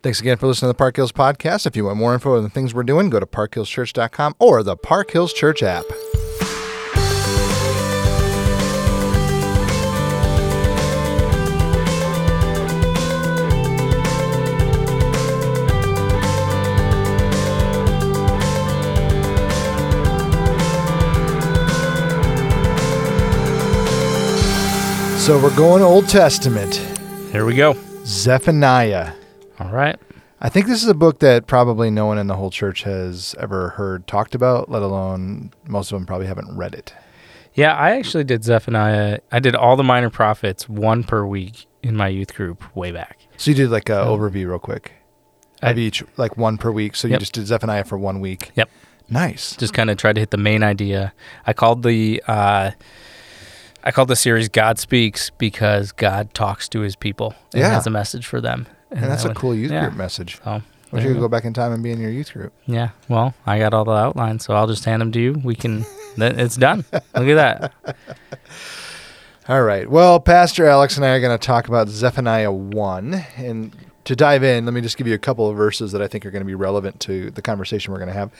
[0.00, 1.66] Thanks again for listening to the Park Hills Podcast.
[1.66, 4.76] If you want more info on the things we're doing, go to parkhillschurch.com or the
[4.76, 5.84] Park Hills Church app.
[25.28, 26.76] So we're going Old Testament.
[27.32, 27.76] Here we go.
[28.06, 29.17] Zephaniah.
[29.60, 29.98] All right.
[30.40, 33.34] I think this is a book that probably no one in the whole church has
[33.40, 36.94] ever heard talked about, let alone most of them probably haven't read it.
[37.54, 39.18] Yeah, I actually did Zephaniah.
[39.32, 43.18] I did all the minor prophets one per week in my youth group way back.
[43.36, 44.92] So you did like an So- overview real quick
[45.60, 46.94] I- of each, like one per week.
[46.94, 47.20] So you Yep.
[47.20, 48.52] just did Zephaniah for one week.
[48.54, 48.70] Yep.
[49.10, 49.56] Nice.
[49.56, 51.12] Just kind of tried to hit the main idea.
[51.46, 52.72] I called the uh,
[53.82, 57.70] I called the series "God Speaks" because God talks to His people and Yeah.
[57.70, 58.66] has a message for them.
[58.90, 59.86] And that's a cool youth yeah.
[59.86, 60.40] group message.
[60.42, 61.20] So Wish you could go.
[61.22, 62.52] go back in time and be in your youth group.
[62.66, 65.40] yeah, well, I got all the outlines, so I'll just hand them to you.
[65.44, 65.84] We can.
[66.16, 66.84] Then it's done.
[66.92, 67.96] Look at that.
[69.48, 69.88] All right.
[69.88, 73.14] Well, Pastor Alex and I are going to talk about Zephaniah 1.
[73.36, 73.72] And
[74.04, 76.26] to dive in, let me just give you a couple of verses that I think
[76.26, 78.32] are going to be relevant to the conversation we're going to have.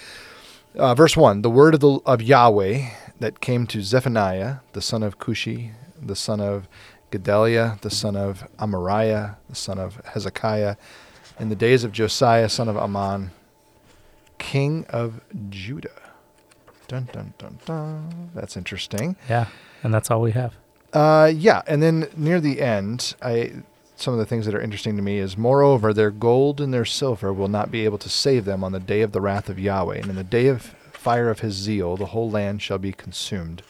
[0.75, 5.05] Uh, verse 1 The word of, the, of Yahweh that came to Zephaniah, the son
[5.05, 5.71] of Cushi,
[6.03, 6.69] the son of
[7.11, 10.77] Gedaliah, the son of Amariah, the son of Hezekiah,
[11.39, 13.31] in the days of Josiah, son of Amon,
[14.39, 15.91] king of Judah.
[16.87, 18.31] Dun, dun, dun, dun.
[18.35, 19.17] That's interesting.
[19.29, 19.47] Yeah,
[19.83, 20.55] and that's all we have.
[20.93, 23.53] Uh, yeah, and then near the end, I
[23.97, 26.85] some of the things that are interesting to me is moreover their gold and their
[26.85, 29.59] silver will not be able to save them on the day of the wrath of
[29.59, 30.63] Yahweh, and in the day of
[30.93, 33.63] fire of his zeal the whole land shall be consumed.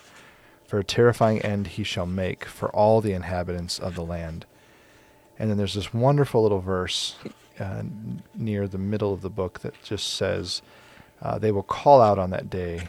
[0.69, 4.45] For a terrifying end he shall make for all the inhabitants of the land.
[5.39, 7.17] And then there's this wonderful little verse
[7.59, 7.83] uh,
[8.35, 10.61] near the middle of the book that just says,
[11.23, 12.89] uh, "They will call out on that day,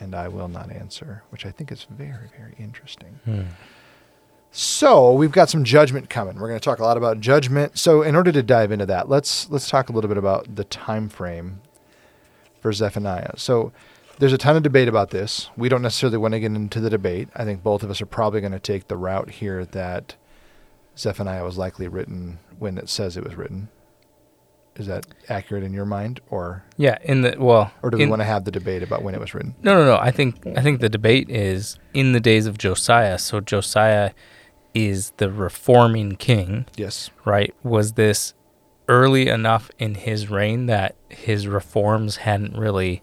[0.00, 3.20] and I will not answer," which I think is very, very interesting.
[4.50, 6.36] So we've got some judgment coming.
[6.38, 7.78] We're going to talk a lot about judgment.
[7.78, 10.64] So in order to dive into that, let's let's talk a little bit about the
[10.64, 11.60] time frame
[12.60, 13.32] for Zephaniah.
[13.36, 13.72] So
[14.18, 15.50] there's a ton of debate about this.
[15.56, 17.28] We don't necessarily want to get into the debate.
[17.34, 20.14] I think both of us are probably going to take the route here that
[20.96, 23.68] Zephaniah was likely written when it says it was written.
[24.76, 28.08] Is that accurate in your mind, or Yeah, in the well, or do we in-
[28.10, 29.54] want to have the debate about when it was written?
[29.62, 29.96] No, no, no.
[29.98, 33.18] I think I think the debate is in the days of Josiah.
[33.18, 34.12] So Josiah
[34.72, 37.10] is the reforming king, Yes.
[37.26, 37.54] right?
[37.62, 38.32] Was this
[38.88, 43.02] early enough in his reign that his reforms hadn't really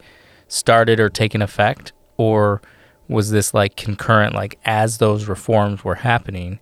[0.49, 2.61] started or taken effect or
[3.07, 6.59] was this like concurrent like as those reforms were happening?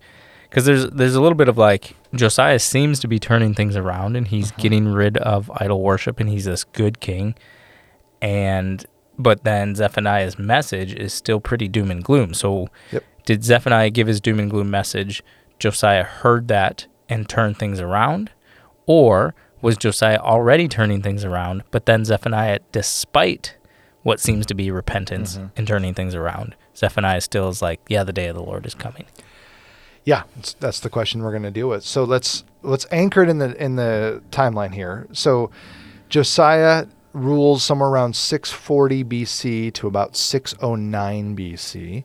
[0.50, 4.16] Cuz there's there's a little bit of like Josiah seems to be turning things around
[4.16, 4.62] and he's mm-hmm.
[4.62, 7.34] getting rid of idol worship and he's this good king
[8.22, 8.86] and
[9.18, 12.34] but then Zephaniah's message is still pretty doom and gloom.
[12.34, 13.04] So Yep.
[13.26, 15.22] did Zephaniah give his doom and gloom message?
[15.58, 18.30] Josiah heard that and turned things around,
[18.86, 21.64] or was Josiah already turning things around?
[21.72, 23.56] But then Zephaniah, despite
[24.08, 25.50] what seems to be repentance Mhm.
[25.56, 28.74] and turning things around, Zephaniah still is like, "Yeah, the day of the Lord is
[28.74, 29.04] coming."
[30.04, 31.84] Yeah, that's, that's the question we're going to deal with.
[31.84, 35.06] So let's let's anchor it in the in the timeline here.
[35.12, 35.50] So
[36.08, 42.04] Josiah rules somewhere around 640 BC to about 609 BC,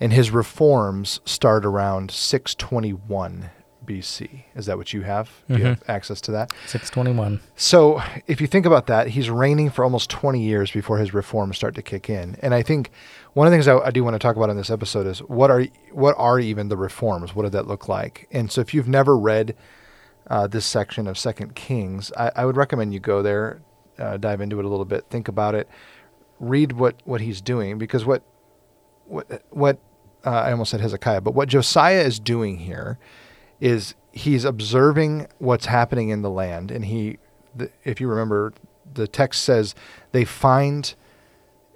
[0.00, 3.50] and his reforms start around 621
[3.86, 4.44] BC.
[4.54, 5.30] Is that what you have?
[5.48, 6.52] Do you have access to that?
[6.66, 7.40] Six twenty-one.
[7.56, 11.56] So, if you think about that, he's reigning for almost 20 years before his reforms
[11.56, 12.36] start to kick in.
[12.40, 12.90] And I think
[13.34, 15.20] one of the things I, I do want to talk about in this episode is
[15.20, 17.34] what are what are even the reforms?
[17.34, 18.28] What did that look like?
[18.30, 19.54] And so, if you've never read
[20.28, 23.62] uh, this section of Second Kings, I, I would recommend you go there,
[23.98, 25.68] uh, dive into it a little bit, think about it,
[26.40, 28.22] read what what he's doing, because what
[29.06, 29.78] what what
[30.24, 32.98] uh, I almost said Hezekiah, but what Josiah is doing here
[33.62, 37.18] is he's observing what's happening in the land, and he,
[37.56, 38.52] the, if you remember,
[38.92, 39.74] the text says
[40.10, 40.94] they find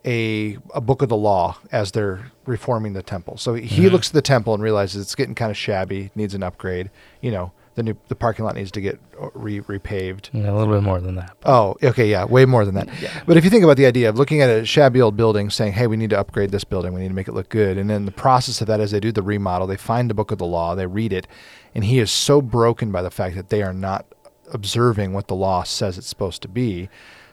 [0.04, 3.36] a a book of the law as they're reforming the temple.
[3.38, 3.92] So he Mhm.
[3.92, 6.90] looks at the temple and realizes it's getting kind of shabby, needs an upgrade.
[7.20, 10.30] You know, the new the parking lot needs to get uh, re repaved.
[10.32, 11.36] Yeah, a little bit more than that.
[11.44, 12.88] Oh, okay, yeah, way more than that.
[13.00, 13.22] Yeah.
[13.26, 15.74] But if you think about the idea of looking at a shabby old building, saying,
[15.74, 16.94] "Hey, we need to upgrade this building.
[16.94, 19.00] We need to make it look good," and then the process of that, as they
[19.00, 21.28] do the remodel, they find the book of the law, they read it,
[21.74, 24.06] and he is so broken by the fact that they are not
[24.52, 26.88] observing what the law says it's supposed to be.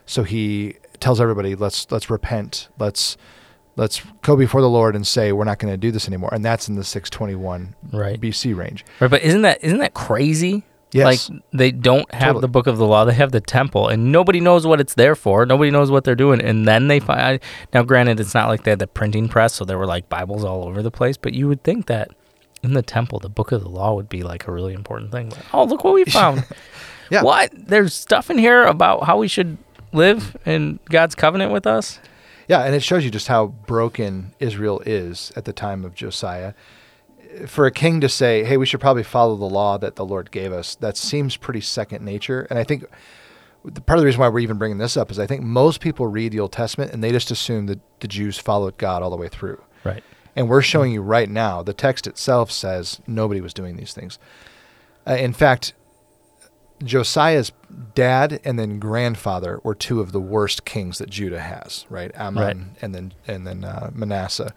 [0.06, 2.68] So he tells everybody, "Let's let's repent.
[2.78, 3.18] Let's
[3.76, 6.44] let's go before the Lord and say we're not going to do this anymore." And
[6.44, 8.20] that's in the 621 Right.
[8.20, 8.86] BC range.
[9.00, 10.64] Right, but isn't that isn't that crazy?
[10.92, 11.30] Yes.
[11.32, 12.42] Like they don't have Totally.
[12.42, 15.16] the book of the law; they have the temple, and nobody knows what it's there
[15.16, 15.44] for.
[15.46, 17.40] Nobody knows what they're doing, and then they find.
[17.74, 20.44] Now, granted, it's not like they had the printing press, so there were like Bibles
[20.44, 21.18] all over the place.
[21.18, 22.12] But you would think that
[22.62, 25.32] in the temple, the book of the law would be like a really important thing.
[25.32, 26.46] Like, oh, look what we found!
[27.10, 27.22] Yeah.
[27.22, 27.52] What?
[27.54, 29.58] There's stuff in here about how we should
[29.92, 32.00] live in God's covenant with us.
[32.48, 36.54] Yeah, and it shows you just how broken Israel is at the time of Josiah.
[37.48, 40.30] For a king to say, "Hey, we should probably follow the law that the Lord
[40.32, 42.46] gave us," that seems pretty second nature.
[42.50, 42.86] And I think
[43.66, 45.80] the part of the reason why we're even bringing this up is I think most
[45.80, 49.10] people read the Old Testament and they just assume that the Jews followed God all
[49.10, 49.62] the way through.
[49.84, 50.04] Right.
[50.36, 54.20] And we're showing you right now, the text itself says nobody was doing these things.
[55.08, 55.74] Uh, in fact,
[56.84, 57.52] Josiah's
[57.96, 62.14] dad and then grandfather were two of the worst kings that Judah has, right?
[62.16, 62.58] Amon Right.
[62.82, 64.54] and then and then uh, Manasseh.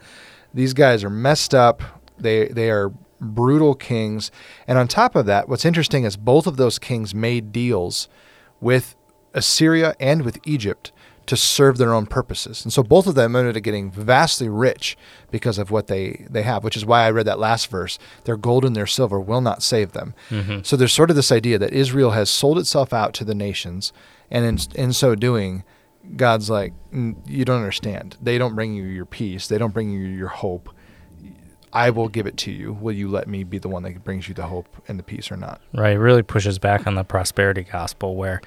[0.55, 1.82] These guys are messed up.
[2.19, 4.31] They they are brutal kings.
[4.67, 8.08] And on top of that, what's interesting is both of those kings made deals
[8.61, 8.94] with
[9.34, 10.93] Assyria and with Egypt
[11.26, 12.64] to serve their own purposes.
[12.64, 14.96] And so both of them ended up getting vastly rich
[15.31, 17.99] because of what they, they have, which is why I read that last verse.
[18.25, 20.14] Their gold and their silver will not save them.
[20.62, 23.93] So there's sort of this idea that Israel has sold itself out to the nations,
[24.31, 25.64] and in, in so doing,
[26.14, 28.17] God's like, "Mm, you don't understand.
[28.22, 29.49] They don't bring you your peace.
[29.49, 30.70] They don't bring you your hope.
[31.72, 32.72] I will give it to you.
[32.72, 35.31] Will you let me be the one that brings you the hope and the peace
[35.31, 35.61] or not?
[35.75, 35.94] Right.
[35.94, 38.40] It really pushes back on the prosperity gospel where,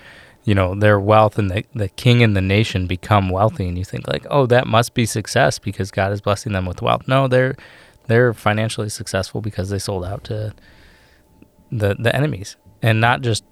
[0.49, 3.85] you know, their wealth and the, the king and the nation become wealthy and you
[3.85, 7.07] think like, oh, that must be success because God is blessing them with wealth.
[7.07, 7.55] No, they're
[8.07, 10.55] they're financially successful because they sold out to
[11.71, 12.55] the the enemies.
[12.81, 13.43] And not just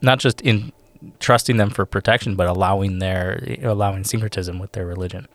[0.00, 0.72] not just in
[1.18, 5.26] trusting them for protection, but allowing their allowing syncretism with their religion.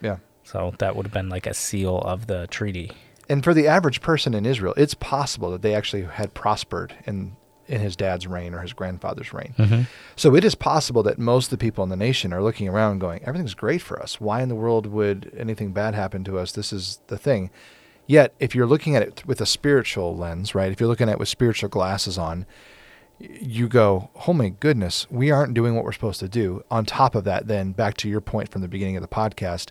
[0.00, 0.16] Yeah.
[0.42, 2.90] So that would have been like a seal of the treaty.
[3.28, 7.36] And for the average person in Israel, it's possible that they actually had prospered in
[7.68, 9.54] in his dad's reign or his grandfather's reign.
[9.58, 9.82] Mm-hmm.
[10.16, 12.98] So it is possible that most of the people in the nation are looking around
[12.98, 14.20] going, everything's great for us.
[14.20, 16.52] Why in the world would anything bad happen to us?
[16.52, 17.50] This is the thing.
[18.06, 20.70] Yet, if you're looking at it with a spiritual lens, right?
[20.70, 22.44] If you're looking at it with spiritual glasses on,
[23.18, 26.62] you go, oh my goodness, we aren't doing what we're supposed to do.
[26.70, 29.70] On top of that, then back to your point from the beginning of the podcast,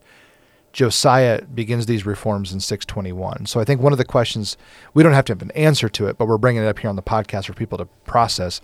[0.74, 3.46] Josiah begins these reforms in 621.
[3.46, 4.58] So I think one of the questions,
[4.94, 6.90] we don't have to have an answer to it, but we're bringing it up here
[6.90, 8.60] on the podcast for people to process.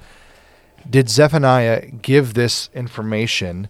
[0.90, 3.70] Did Zephaniah give this information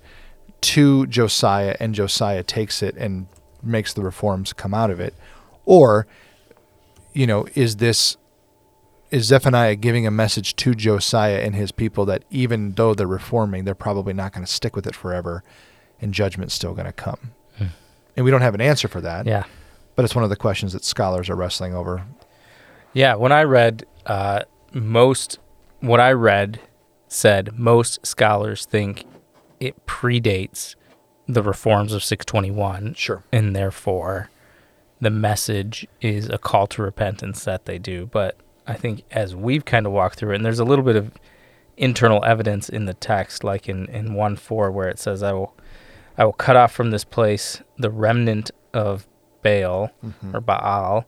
[0.62, 3.27] to Josiah and Josiah takes it and
[3.62, 5.13] makes the reforms come out of it?
[5.65, 6.07] Or,
[7.13, 8.15] you know, is this
[9.12, 13.65] is Zephaniah giving a message to Josiah and his people that even though they're reforming,
[13.65, 15.44] they're probably not going to stick with it forever
[16.00, 17.33] and judgment's still going to come?
[18.19, 19.44] And we don't have an answer for that, Yeah.
[19.95, 22.04] but it's one of the questions that scholars are wrestling over.
[22.92, 24.42] Yeah, when I read, uh,
[24.74, 25.39] most
[25.80, 26.60] what I read
[27.07, 29.06] said most scholars think
[29.62, 30.75] it predates
[31.30, 33.24] the reforms of 621, Sure.
[33.31, 34.30] and therefore
[35.00, 38.06] the message is a call to repentance that they do.
[38.06, 38.36] But
[38.68, 41.13] I think as we've kind of walked through it, and there's a little bit of
[41.77, 45.56] internal evidence in the text, like in, in 1 4, where it says, I will,
[46.19, 49.07] I will cut off from this place the remnant of
[49.42, 50.36] Baal Mm-hmm.
[50.36, 51.06] or Baal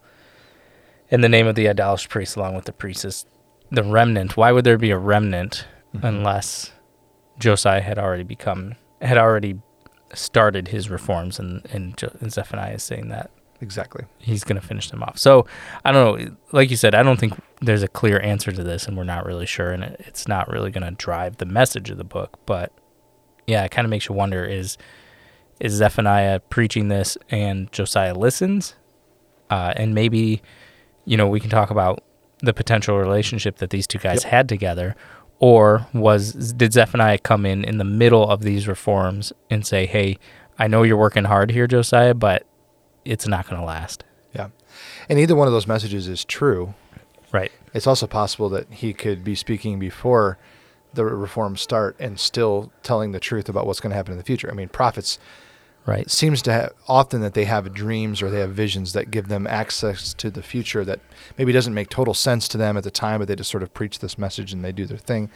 [1.09, 3.25] in the name of the idolatrous priest along with the priestess.
[3.69, 6.05] The remnant, why would there be a remnant Mm-hmm.
[6.05, 6.71] unless
[7.37, 9.59] Josiah had already become, had already
[10.13, 14.05] started his reforms and, and, Jo- and Zephaniah is saying that Exactly.
[14.17, 15.17] he's going to finish them off.
[15.19, 15.45] So
[15.83, 16.35] I don't know.
[16.53, 19.25] Like you said, I don't think there's a clear answer to this, and we're not
[19.25, 22.39] really sure, and it, it's not really going to drive the message of the book.
[22.45, 22.71] But
[23.45, 24.77] yeah, it kind of makes you wonder: is
[25.59, 28.75] is Zephaniah preaching this, and Josiah listens,
[29.49, 30.41] uh, and maybe
[31.05, 32.03] you know we can talk about
[32.39, 34.31] the potential relationship that these two guys Yep.
[34.31, 34.95] had together.
[35.39, 40.17] Or was did Zephaniah come in in the middle of these reforms and say, "Hey,
[40.59, 42.45] I know you're working hard here, Josiah, but
[43.05, 44.03] it's not going to last."
[44.35, 44.49] Yeah.
[45.09, 46.75] And either one of those messages is true.
[47.31, 47.51] Right.
[47.73, 50.37] It's also possible that he could be speaking before
[50.93, 54.23] the reforms start and still telling the truth about what's going to happen in the
[54.23, 54.49] future.
[54.51, 55.19] I mean, prophets
[55.85, 56.09] Right.
[56.11, 59.47] seems to have often that they have dreams or they have visions that give them
[59.47, 60.99] access to the future that
[61.39, 63.73] maybe doesn't make total sense to them at the time, but they just sort of
[63.73, 65.31] preach this message and they do their thing.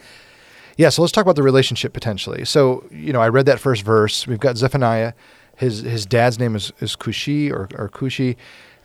[0.76, 2.44] Yeah, so let's talk about the relationship potentially.
[2.44, 4.26] So, you know, I read that first verse.
[4.26, 5.14] We've got Zephaniah.
[5.56, 8.36] His his dad's name is, is Cushi or, or Cushi,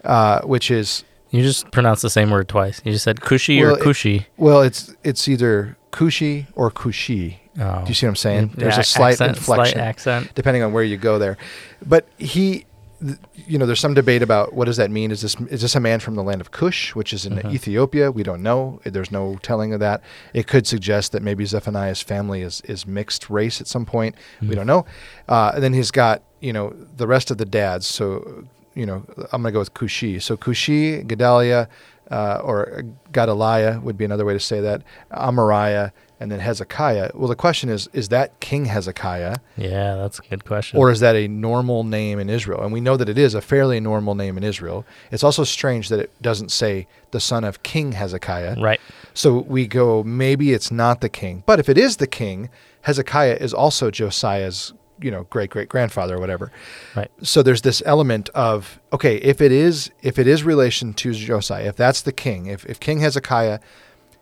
[0.06, 2.82] uh, which is You just pronounced the same word twice.
[2.86, 4.26] You just said cushy Well, or it- cushy.
[4.38, 7.38] well, it's it's either Cushi or Cushi.
[7.60, 7.82] Oh.
[7.84, 8.52] Do you see what I'm saying?
[8.56, 9.74] There's yeah, a slight accent, inflection.
[9.76, 10.32] Slight accent.
[10.36, 11.38] depending on where you go there.
[11.86, 12.66] But he,
[13.06, 15.12] th- you know, there's some debate about what does that mean.
[15.12, 17.52] Is this is this a man from the land of Cush, which is in Mhm.
[17.54, 18.10] Ethiopia?
[18.12, 18.80] We don't know.
[18.86, 20.02] There's no telling of that.
[20.34, 24.16] It could suggest that maybe Zephaniah's family is is mixed race at some point.
[24.42, 24.56] We Mhm.
[24.56, 24.86] don't know.
[25.28, 27.86] Uh, and then he's got you know the rest of the dads.
[27.86, 28.46] So
[28.76, 30.22] you know, I'm gonna go with Cushi.
[30.22, 31.68] So Cushi, Gedaliah,
[32.12, 34.84] uh, or Gedaliah would be another way to say that.
[35.12, 37.12] Amariah, and then Hezekiah.
[37.16, 39.38] Well, the question is: Is that King Hezekiah?
[39.58, 40.78] Yeah, that's a good question.
[40.78, 42.62] Or is that a normal name in Israel?
[42.62, 44.86] And we know that it is a fairly normal name in Israel.
[45.12, 48.62] It's also strange that it doesn't say the son of King Hezekiah.
[48.62, 48.80] right.
[49.14, 51.44] So we go, maybe it's not the king.
[51.46, 52.50] But if it is the king,
[52.84, 56.52] Hezekiah is also Josiah's, you know, great great grandfather or whatever.
[56.96, 57.12] Right.
[57.22, 61.68] So there's this element of okay, if it is if it is relation to Josiah,
[61.68, 63.60] if that's the king, if, if King Hezekiah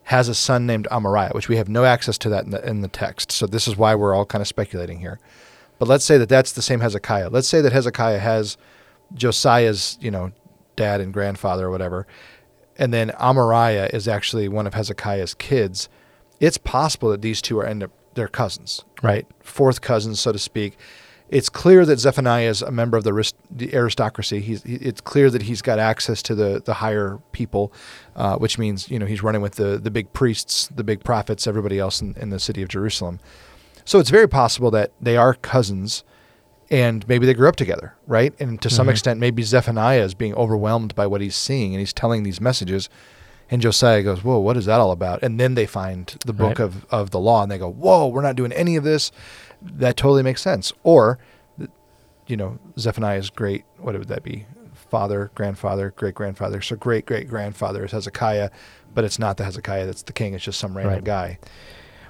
[0.03, 2.81] has a son named Amariah, which we have no access to that in the, in
[2.81, 3.31] the text.
[3.31, 5.19] So this is why we're all kind of speculating here.
[5.77, 7.29] But let's say that that's the same Hezekiah.
[7.29, 8.57] Let's say that Hezekiah has
[9.13, 10.31] Josiah's, you know,
[10.75, 12.07] dad and grandfather or whatever,
[12.77, 15.89] and then Amariah is actually one of Hezekiah's kids.
[16.39, 19.25] It's possible that these two are end up they're cousins, right?
[19.41, 20.77] Fourth cousins, so to speak.
[21.29, 24.39] It's clear that Zephaniah is a member of the, aristocracy.
[24.39, 27.71] He's, he, it's clear that he's got access to the, the higher people,
[28.15, 31.45] uh, which means you know he's running with the, the big priests, the big prophets,
[31.47, 33.19] everybody else in, in the city of Jerusalem.
[33.85, 36.03] So it's very possible that they are cousins,
[36.71, 38.33] and maybe they grew up together, right?
[38.39, 38.91] And to some Mhm.
[38.91, 42.89] extent, maybe Zephaniah is being overwhelmed by what he's seeing, and he's telling these messages.
[43.51, 46.59] And Josiah goes, "Whoa, what is that all about?" And then they find the book
[46.59, 46.65] Right.
[46.65, 49.11] of, of the law, and they go, "Whoa, we're not doing any of this."
[49.61, 50.71] That totally makes sense.
[50.83, 51.17] Or,
[52.27, 53.65] you know, Zephaniah's great.
[53.79, 54.45] What would that be?
[54.89, 56.61] Father, grandfather, great grandfather.
[56.61, 58.49] So great great grandfather is Hezekiah,
[58.93, 60.33] but it's not the Hezekiah that's the king.
[60.33, 61.03] It's just some random Right.
[61.03, 61.39] guy.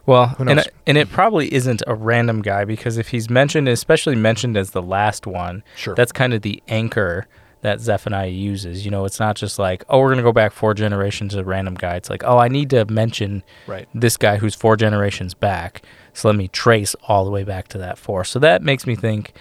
[0.06, 4.16] Well, and it, and it probably isn't a random guy because if he's mentioned, especially
[4.16, 5.94] mentioned as the last one, Sure.
[5.94, 7.28] that's kind of the anchor
[7.62, 8.86] that Zephaniah uses.
[8.86, 11.44] You know, it's not just like, oh, we're going to go back four generations a
[11.44, 11.96] random guy.
[11.96, 13.88] It's like, oh, I need to mention right.
[13.94, 15.84] this guy who's four generations back.
[16.14, 18.24] So let me trace all the way back to that four.
[18.24, 19.34] So that makes me think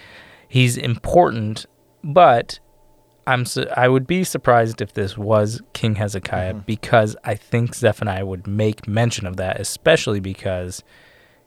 [0.47, 1.65] he's important,
[2.03, 2.59] but
[3.27, 6.65] I'm su- I would be surprised if this was King Hezekiah Mhm.
[6.65, 10.83] because I think Zephaniah would make mention of that, especially because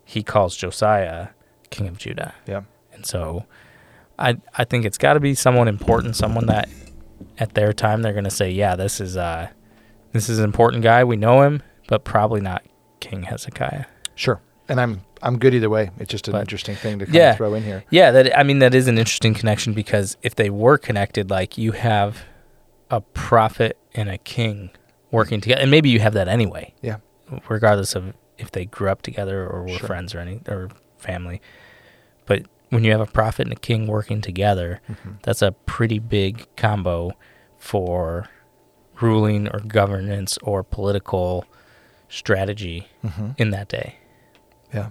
[0.04, 1.28] he calls Josiah
[1.70, 2.34] king of Judah.
[2.46, 2.62] Yeah.
[2.92, 3.46] And so
[4.18, 6.68] I I think it's got to be someone important, someone that
[7.38, 9.48] at their time they're going to say, yeah, this is uh
[10.12, 11.04] this is an important guy.
[11.04, 12.62] We know him, but probably not
[13.00, 13.86] King Hezekiah.
[14.14, 14.40] Sure.
[14.68, 15.90] And I'm I'm good either way.
[15.98, 17.30] It's just an But- interesting thing to kind Yeah.
[17.30, 17.84] of throw in here.
[17.90, 21.56] Yeah, that I mean that is an interesting connection because if they were connected, like
[21.58, 22.22] you have
[22.90, 24.70] a prophet and a king
[25.10, 26.74] working together, and maybe you have that anyway.
[26.82, 26.96] Yeah.
[27.48, 29.86] Regardless of if they grew up together or were Sure.
[29.86, 31.40] friends or any or family,
[32.26, 35.22] but when you have a prophet and a king working together, Mhm.
[35.22, 37.12] that's a pretty big combo
[37.58, 38.28] for
[39.00, 41.44] ruling or governance or political
[42.08, 43.34] strategy Mhm.
[43.38, 43.96] in that day.
[44.72, 44.88] Yeah.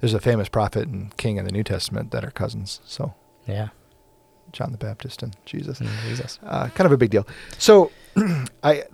[0.00, 2.80] There's a famous prophet and king in the New Testament that are cousins.
[2.84, 3.14] So
[3.46, 3.68] Yeah.
[4.52, 5.78] John the Baptist and Jesus.
[5.80, 6.38] Mm, Jesus.
[6.42, 7.26] Uh, kind of a big deal.
[7.58, 7.90] So
[8.62, 8.84] I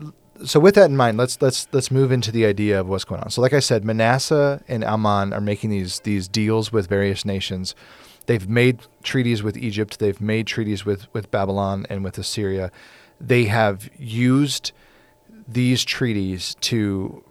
[0.44, 3.20] so with that in mind, let's let's let's move into the idea of what's going
[3.20, 3.30] on.
[3.30, 7.74] So like I said, Manasseh and Amon are making these these deals with various nations.
[8.26, 12.70] They've made treaties with Egypt, they've made treaties with with Babylon and with Assyria.
[13.20, 14.72] They have used
[15.46, 17.22] these treaties to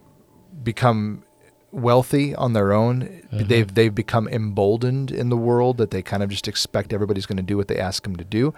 [0.64, 1.24] become
[1.72, 3.24] wealthy on their own.
[3.34, 3.48] Mhm.
[3.48, 7.38] They've they've become emboldened in the world that they kind of just expect everybody's going
[7.38, 8.54] to do what they ask them to do.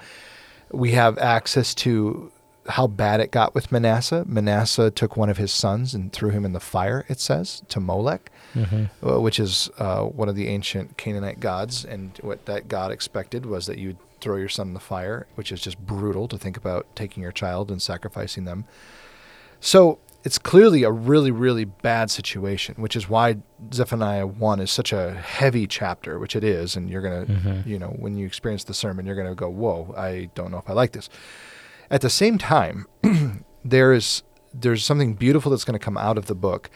[0.71, 2.31] We have access to
[2.67, 4.23] how bad it got with Manasseh.
[4.27, 7.05] Manasseh took one of his sons and threw him in the fire.
[7.07, 11.85] It says to Molech, hmm uh, which is uh, one of the ancient Canaanite gods,
[11.85, 15.27] and what that god expected was that you would throw your son in the fire,
[15.35, 18.65] which is just brutal to think about taking your child and sacrificing them.
[19.59, 23.37] So it's clearly a really, really bad situation, which is why
[23.73, 26.75] Zephaniah 1 is such a heavy chapter, which it is.
[26.75, 27.65] And you're going to, Mhm.
[27.67, 30.57] you know, when you experience the sermon, you're going to go, whoa, I don't know
[30.57, 31.09] if I like this.
[31.89, 32.85] At the same time,
[33.65, 34.23] there is
[34.53, 36.69] there's something beautiful that's going to come out of the book.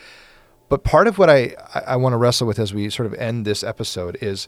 [0.68, 3.14] But part of what I, I, I want to wrestle with as we sort of
[3.16, 4.48] end this episode is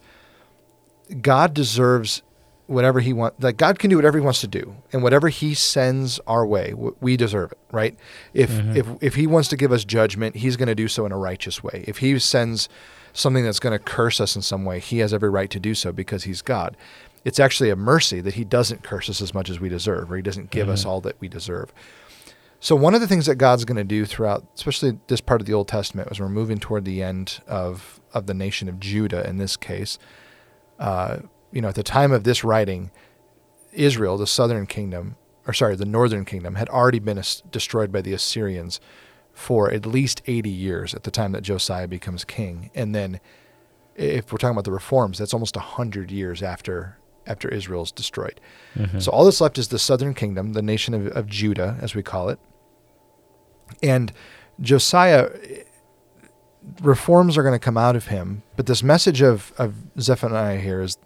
[1.22, 2.22] God deserves
[2.68, 3.42] whatever he wants.
[3.44, 6.74] Like God can do whatever he wants to do, and whatever he sends our way,
[6.76, 7.98] we deserve it, right?
[8.34, 8.76] If Mhm.
[8.76, 11.18] if if he wants to give us judgment, he's going to do so in a
[11.18, 11.84] righteous way.
[11.88, 12.70] If he sends
[13.14, 15.74] something that's going to curse us in some way, he has every right to do
[15.76, 16.78] so because he's God.
[17.24, 20.16] It's actually a mercy that he doesn't curse us as much as we deserve, or
[20.16, 20.88] he doesn't give us Mhm.
[20.88, 21.72] all that we deserve.
[22.60, 25.48] So one of the things that God's going to do throughout, especially this part of
[25.48, 29.26] the Old Testament, as we're moving toward the end of of the nation of Judah
[29.28, 29.98] in this case,
[30.80, 31.20] uh,
[31.52, 32.92] you know, at the time of this writing,
[33.72, 35.16] Israel, the southern kingdom,
[35.48, 38.82] or sorry, the northern kingdom, had already been as- destroyed by the Assyrians
[39.32, 42.70] for at least 80 years at the time that Josiah becomes king.
[42.76, 43.22] And then,
[43.96, 46.98] if we're talking about the reforms, that's almost 100 years after
[47.28, 48.40] after Israel's destroyed.
[48.76, 49.02] Mhm.
[49.02, 52.04] So all that's left is the southern kingdom, the nation of, of Judah, as we
[52.04, 52.40] call it.
[53.84, 54.12] And
[54.60, 55.30] Josiah,
[56.82, 58.44] reforms are going to come out of him.
[58.56, 60.98] But this message of, of Zephaniah here is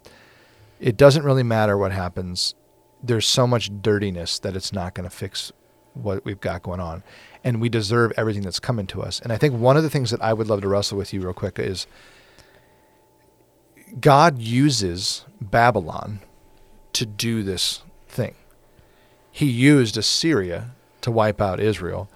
[0.80, 2.54] it doesn't really matter what happens.
[3.02, 5.52] There's so much dirtiness that it's not going to fix
[5.94, 7.02] what we've got going on.
[7.42, 9.20] And we deserve everything that's coming to us.
[9.20, 11.22] And I think one of the things that I would love to wrestle with you
[11.22, 11.86] real quick is
[14.00, 16.20] God uses Babylon
[16.92, 18.34] to do this thing.
[19.30, 22.08] He used Assyria to wipe out Israel.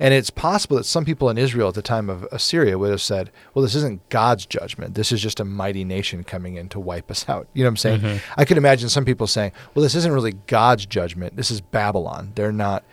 [0.00, 3.00] And it's possible that some people in Israel at the time of Assyria would have
[3.00, 4.96] said, well, this isn't God's judgment.
[4.96, 7.46] This is just a mighty nation coming in to wipe us out.
[7.54, 8.00] You know what I'm saying?
[8.00, 8.20] Mhm.
[8.36, 11.36] I could imagine some people saying, well, this isn't really God's judgment.
[11.36, 12.32] This is Babylon.
[12.34, 12.84] They're not.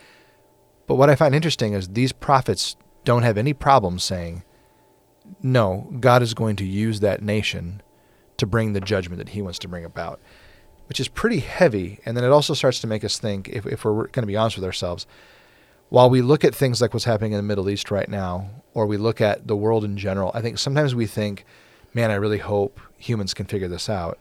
[0.85, 4.43] But what I find interesting is these prophets don't have any problem saying,
[5.41, 7.81] no, God is going to use that nation
[8.41, 10.19] to bring the judgment that he wants to bring about,
[10.87, 11.99] which is pretty heavy.
[12.05, 14.35] And then it also starts to make us think, if, if we're going to be
[14.35, 15.07] honest with ourselves,
[15.89, 18.85] while we look at things like what's happening in the Middle East right now, or
[18.85, 21.45] we look at the world in general, I think sometimes we think,
[21.93, 24.17] man, I really hope humans can figure this out.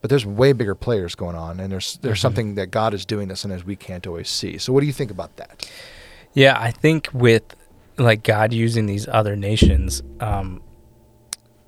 [0.00, 2.22] But there's way bigger players going on, and there's there's Mhm.
[2.22, 4.58] something that God is doing that sometimes we can't always see.
[4.58, 5.70] So, what do you think about that?
[6.34, 7.44] Yeah, I think with
[7.98, 10.60] like God using these other nations, um,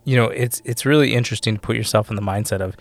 [0.04, 2.76] you know, it's it's really interesting to put yourself in the mindset of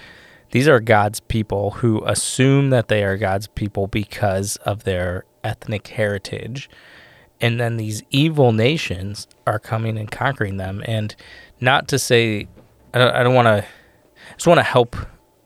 [0.51, 5.87] these are God's people who assume that they are God's people because of their ethnic
[5.87, 6.69] heritage.
[7.41, 10.83] And then these evil nations are coming and conquering them.
[10.85, 11.15] And
[11.59, 12.47] not to say,
[12.93, 14.95] I don't, I don't want to, I just want to help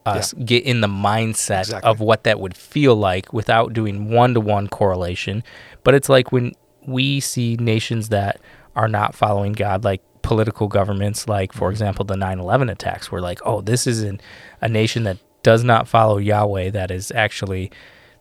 [0.05, 1.89] us get in the mindset Exactly.
[1.89, 5.43] of what that would feel like without doing one to one correlation.
[5.84, 6.51] But it's like when
[6.86, 8.39] we see nations that
[8.75, 13.22] are not following God, like political governments, like, for example, the 9 11 attacks, we're
[13.22, 14.19] like, oh, this is an,
[14.60, 17.72] a nation that does not follow Yahweh, that is actually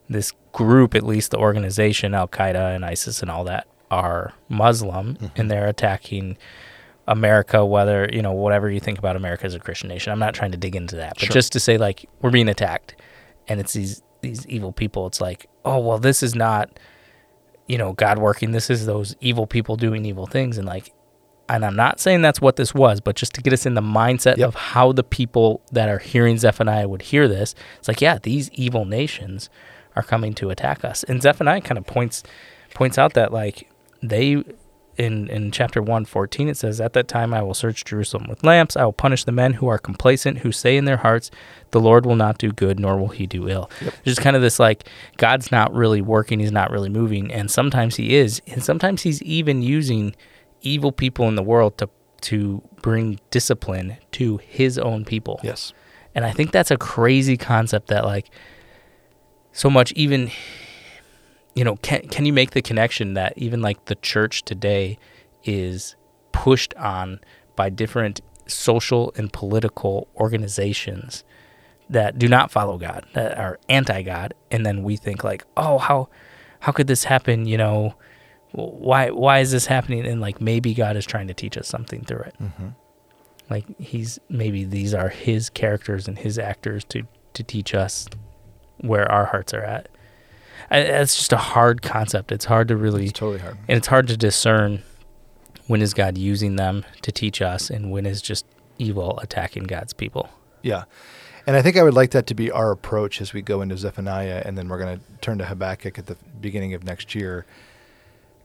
[0.09, 5.17] this group, at least the organization, Al Qaeda and ISIS and all that, are Muslim
[5.17, 5.27] mm-hmm.
[5.35, 6.39] and they're attacking
[7.09, 10.13] America, whether, you know, whatever you think about America as a Christian nation.
[10.13, 11.35] I'm not trying to dig into that, but Sure.
[11.35, 12.95] just to say, like, we're being attacked
[13.49, 15.09] and it's these, these evil people.
[15.09, 16.79] It's like, oh, well, this is not,
[17.67, 18.53] you know, God working.
[18.53, 20.57] This is those evil people doing evil things.
[20.57, 20.93] And like,
[21.49, 23.81] and I'm not saying that's what this was, but just to get us in the
[23.81, 24.49] mindset Yep.
[24.49, 28.51] of how the people that are hearing Zephaniah would hear this, it's like, yeah, these
[28.53, 29.49] evil nations
[29.95, 31.03] are coming to attack us.
[31.05, 32.23] And Zephaniah kind of points
[32.75, 33.71] points out that like
[34.03, 34.43] they
[34.99, 38.77] in in chapter 114 it says at that time I will search Jerusalem with lamps
[38.77, 41.31] I will punish the men who are complacent who say in their hearts
[41.71, 43.71] the Lord will not do good nor will he do ill.
[43.83, 43.95] Yep.
[44.05, 47.97] Just kind of this like God's not really working, he's not really moving and sometimes
[47.97, 50.15] he is and sometimes he's even using
[50.63, 51.89] evil people in the world to
[52.23, 55.39] to bring discipline to his own people.
[55.43, 55.73] Yes.
[56.15, 58.31] And I think that's a crazy concept that like
[59.53, 60.31] so much even
[61.57, 64.99] you know, can can you make the connection that even like the church today
[65.43, 65.97] is
[66.33, 67.19] pushed on
[67.57, 71.25] by different social and political organizations
[71.89, 76.09] that do not follow God, that are anti-God, and then we think like, "Oh, how
[76.61, 77.95] how could this happen, you know?
[78.53, 82.05] Why why is this happening?" And like maybe God is trying to teach us something
[82.05, 82.69] through it Mm-hmm.
[83.51, 87.03] like he's maybe these are his characters and his actors to
[87.35, 88.07] to teach us
[88.79, 89.89] where our hearts are at
[90.71, 93.57] I, it's just a hard concept it's hard to really It's totally hard.
[93.69, 94.83] and it's hard to discern
[95.67, 98.47] when is god using them to teach us and when is just
[98.79, 100.29] evil attacking god's people
[100.63, 100.85] Yeah.
[101.47, 103.77] And I think I would like that to be our approach as we go into
[103.77, 107.47] Zephaniah, and then we're going to turn to Habakkuk at the beginning of next year.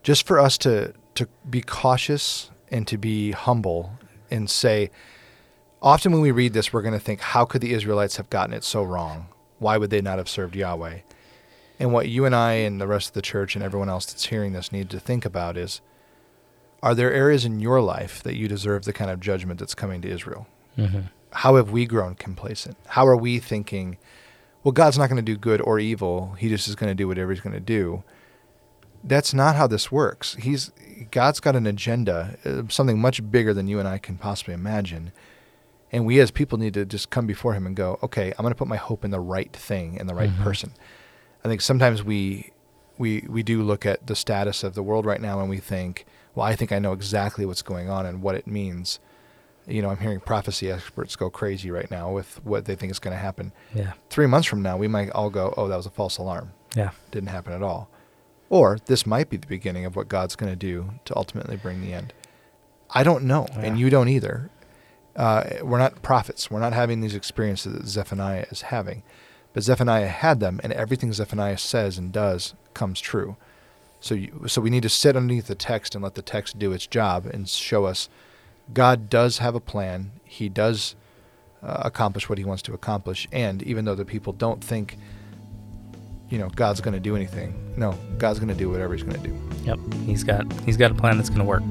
[0.04, 3.94] Just for us to, to be cautious and to be humble
[4.30, 4.90] and say,
[5.82, 8.54] often when we read this, we're going to think, how could the Israelites have gotten
[8.54, 9.28] it so wrong?
[9.60, 11.00] Why would they not have served Yahweh?
[11.80, 14.26] And what you and I and the rest of the church and everyone else that's
[14.26, 15.82] hearing this need to think about is
[16.84, 20.02] are there areas in your life that you deserve the kind of judgment that's coming
[20.02, 20.48] to Israel?
[20.78, 21.02] mm-hmm.
[21.32, 22.78] how have we grown complacent?
[22.88, 23.98] How are we thinking,
[24.64, 26.34] well, God's not going to do good or evil.
[26.34, 28.04] He just is going to do whatever he's going to do.
[29.04, 30.36] That's not how this works.
[30.40, 30.72] He's
[31.12, 35.12] God's got an agenda, uh, something much bigger than you and I can possibly imagine.
[35.92, 38.54] And we as people need to just come before him and go, okay, I'm going
[38.54, 40.42] to put my hope in the right thing and the right Mhm.
[40.44, 40.74] person.
[41.44, 42.52] I think sometimes we
[42.98, 46.06] we we do look at the status of the world right now and we think,
[46.36, 49.00] well, I think I know exactly what's going on and what it means.
[49.68, 53.00] You know, I'm hearing prophecy experts go crazy right now with what they think is
[53.00, 53.52] going to happen.
[53.74, 53.94] Yeah.
[54.10, 56.52] Three months from now, we might all go, "Oh, that was a false alarm.
[56.76, 56.92] Yeah.
[57.12, 57.90] Didn't happen at all."
[58.52, 61.80] Or this might be the beginning of what God's going to do to ultimately bring
[61.80, 62.12] the end.
[62.90, 64.50] I don't know, and you don't either.
[65.16, 66.52] Uh, we're not prophets.
[66.52, 69.04] We're not having these experiences that Zephaniah is having.
[69.54, 73.38] But Zephaniah had them, and everything Zephaniah says and does comes true.
[74.02, 76.74] So, you, so we need to sit underneath the text and let the text do
[76.74, 78.10] its job and show us
[78.74, 80.12] God does have a plan.
[80.26, 80.96] He does
[81.64, 83.30] uh, accomplish what he wants to accomplish.
[83.32, 84.98] And even though the people don't think,
[86.32, 89.22] you know, God's going to do anything, no, God's going to do whatever he's going
[89.22, 89.38] to do.
[89.65, 89.80] Yep.
[90.06, 91.62] He's got he's got a plan that's going to work.